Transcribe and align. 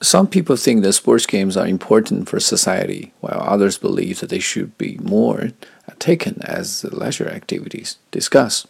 Some 0.00 0.28
people 0.28 0.56
think 0.56 0.82
that 0.82 0.92
sports 0.92 1.26
games 1.26 1.56
are 1.56 1.66
important 1.66 2.28
for 2.28 2.38
society, 2.38 3.12
while 3.20 3.40
others 3.40 3.78
believe 3.78 4.20
that 4.20 4.30
they 4.30 4.38
should 4.38 4.78
be 4.78 4.96
more 5.02 5.50
taken 5.98 6.40
as 6.42 6.84
leisure 6.84 7.28
activities. 7.28 7.98
Discuss. 8.12 8.66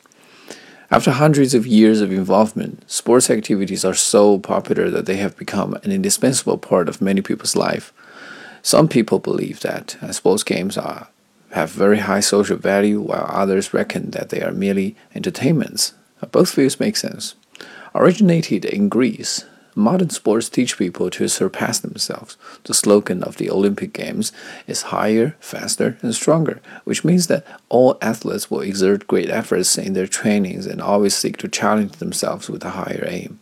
After 0.91 1.11
hundreds 1.11 1.53
of 1.53 1.67
years 1.67 2.01
of 2.01 2.11
involvement, 2.11 2.91
sports 2.91 3.29
activities 3.29 3.85
are 3.85 3.93
so 3.93 4.39
popular 4.39 4.89
that 4.89 5.05
they 5.05 5.17
have 5.17 5.37
become 5.37 5.75
an 5.75 5.93
indispensable 5.93 6.57
part 6.57 6.89
of 6.89 7.03
many 7.03 7.21
people's 7.21 7.55
life. 7.55 7.93
Some 8.63 8.89
people 8.89 9.19
believe 9.19 9.61
that 9.61 9.99
uh, 10.03 10.13
sports 10.13 10.43
games 10.43 10.79
are 10.79 11.09
have 11.53 11.71
very 11.71 11.99
high 11.99 12.21
social 12.21 12.57
value, 12.57 13.01
while 13.01 13.27
others 13.29 13.75
reckon 13.75 14.11
that 14.11 14.31
they 14.31 14.43
are 14.43 14.53
merely 14.53 14.97
entertainments. 15.15 15.95
Both 16.31 16.55
views 16.55 16.81
make 16.81 16.97
sense. 16.97 17.35
Originated 17.95 18.65
in 18.65 18.89
Greece, 18.89 19.45
Modern 19.79 20.11
sports 20.11 20.49
teach 20.49 20.77
people 20.77 21.09
to 21.11 21.29
surpass 21.29 21.79
themselves. 21.79 22.37
The 22.65 22.75
slogan 22.75 23.23
of 23.23 23.37
the 23.37 23.49
Olympic 23.49 23.93
Games 23.93 24.33
is 24.67 24.91
higher, 24.91 25.37
faster, 25.39 25.97
and 26.03 26.13
stronger, 26.13 26.61
which 26.83 27.05
means 27.05 27.29
that 27.29 27.47
all 27.69 27.97
athletes 28.03 28.51
will 28.51 28.61
exert 28.61 29.07
great 29.07 29.31
efforts 29.31 29.79
in 29.79 29.93
their 29.93 30.09
trainings 30.09 30.67
and 30.67 30.83
always 30.83 31.15
seek 31.15 31.37
to 31.37 31.49
challenge 31.49 31.93
themselves 31.93 32.51
with 32.51 32.65
a 32.65 32.71
higher 32.71 33.05
aim. 33.07 33.39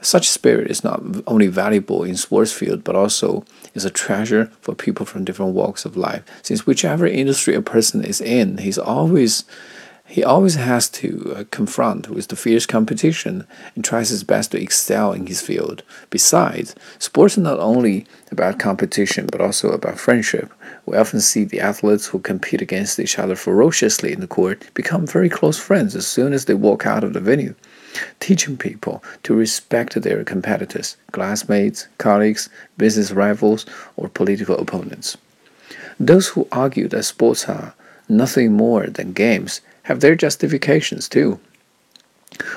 Such 0.00 0.28
spirit 0.28 0.70
is 0.70 0.84
not 0.84 1.02
only 1.26 1.48
valuable 1.48 2.04
in 2.04 2.16
sports 2.16 2.52
field 2.52 2.84
but 2.84 2.94
also 2.94 3.44
is 3.74 3.84
a 3.84 3.90
treasure 3.90 4.52
for 4.60 4.76
people 4.76 5.04
from 5.04 5.24
different 5.24 5.52
walks 5.52 5.84
of 5.84 5.96
life. 5.96 6.22
Since 6.44 6.64
whichever 6.64 7.08
industry 7.08 7.56
a 7.56 7.60
person 7.60 8.04
is 8.04 8.20
in, 8.20 8.58
he's 8.58 8.78
always 8.78 9.42
he 10.12 10.22
always 10.22 10.56
has 10.56 10.90
to 10.90 11.34
uh, 11.34 11.44
confront 11.50 12.10
with 12.10 12.28
the 12.28 12.36
fierce 12.36 12.66
competition 12.66 13.46
and 13.74 13.82
tries 13.82 14.10
his 14.10 14.22
best 14.22 14.50
to 14.50 14.60
excel 14.60 15.14
in 15.14 15.26
his 15.26 15.40
field. 15.40 15.82
Besides, 16.10 16.74
sports 16.98 17.38
are 17.38 17.40
not 17.40 17.58
only 17.58 18.04
about 18.30 18.58
competition 18.58 19.26
but 19.32 19.40
also 19.40 19.70
about 19.70 19.98
friendship. 19.98 20.52
We 20.84 20.98
often 20.98 21.22
see 21.22 21.44
the 21.44 21.62
athletes 21.62 22.08
who 22.08 22.18
compete 22.18 22.60
against 22.60 23.00
each 23.00 23.18
other 23.18 23.34
ferociously 23.34 24.12
in 24.12 24.20
the 24.20 24.26
court 24.26 24.68
become 24.74 25.06
very 25.06 25.30
close 25.30 25.58
friends 25.58 25.96
as 25.96 26.06
soon 26.06 26.34
as 26.34 26.44
they 26.44 26.52
walk 26.52 26.84
out 26.84 27.04
of 27.04 27.14
the 27.14 27.20
venue. 27.20 27.54
Teaching 28.20 28.58
people 28.58 29.02
to 29.22 29.34
respect 29.34 29.94
their 29.94 30.22
competitors, 30.24 30.98
classmates, 31.12 31.88
colleagues, 31.96 32.50
business 32.76 33.12
rivals, 33.12 33.64
or 33.96 34.10
political 34.10 34.58
opponents. 34.58 35.16
Those 35.98 36.28
who 36.28 36.46
argue 36.52 36.86
that 36.88 37.04
sports 37.04 37.48
are 37.48 37.74
nothing 38.08 38.52
more 38.52 38.86
than 38.86 39.12
games 39.12 39.60
have 39.84 40.00
their 40.00 40.14
justifications 40.14 41.08
too. 41.08 41.40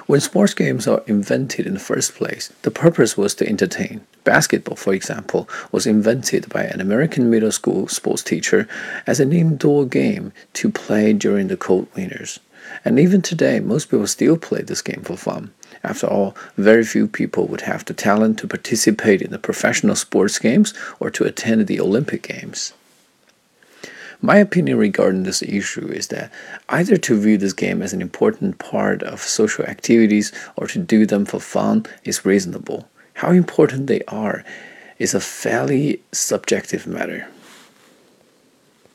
When 0.07 0.21
sports 0.21 0.53
games 0.53 0.87
are 0.87 1.03
invented 1.05 1.67
in 1.67 1.73
the 1.73 1.79
first 1.79 2.15
place, 2.15 2.51
the 2.61 2.71
purpose 2.71 3.17
was 3.17 3.35
to 3.35 3.47
entertain. 3.47 4.01
Basketball, 4.23 4.77
for 4.77 4.93
example, 4.93 5.49
was 5.71 5.85
invented 5.85 6.47
by 6.49 6.63
an 6.63 6.79
American 6.79 7.29
middle 7.29 7.51
school 7.51 7.87
sports 7.87 8.23
teacher 8.23 8.67
as 9.05 9.19
an 9.19 9.33
indoor 9.33 9.85
game 9.85 10.31
to 10.53 10.71
play 10.71 11.11
during 11.11 11.47
the 11.47 11.57
cold 11.57 11.87
winters. 11.93 12.39
And 12.83 12.97
even 12.99 13.21
today, 13.21 13.59
most 13.59 13.91
people 13.91 14.07
still 14.07 14.37
play 14.37 14.61
this 14.61 14.81
game 14.81 15.01
for 15.03 15.17
fun. 15.17 15.51
After 15.83 16.07
all, 16.07 16.35
very 16.57 16.83
few 16.83 17.07
people 17.07 17.45
would 17.47 17.61
have 17.61 17.85
the 17.85 17.93
talent 17.93 18.39
to 18.39 18.47
participate 18.47 19.21
in 19.21 19.31
the 19.31 19.37
professional 19.37 19.95
sports 19.95 20.39
games 20.39 20.73
or 20.99 21.11
to 21.11 21.25
attend 21.25 21.67
the 21.67 21.79
Olympic 21.79 22.23
Games. 22.23 22.73
My 24.21 24.37
opinion 24.37 24.77
regarding 24.77 25.23
this 25.23 25.41
issue 25.41 25.87
is 25.87 26.07
that 26.07 26.31
either 26.69 26.97
to 26.97 27.19
view 27.19 27.37
this 27.37 27.53
game 27.53 27.81
as 27.81 27.93
an 27.93 28.01
important 28.01 28.59
part 28.59 29.03
of 29.03 29.21
social 29.21 29.65
activities 29.65 30.31
or 30.55 30.67
to 30.67 30.79
do 30.79 31.05
them 31.05 31.25
for 31.25 31.39
fun 31.39 31.85
is 32.03 32.25
reasonable. 32.25 32.87
How 33.15 33.31
important 33.31 33.87
they 33.87 34.01
are 34.07 34.43
is 34.99 35.13
a 35.13 35.19
fairly 35.19 36.01
subjective 36.11 36.87
matter. 36.87 37.27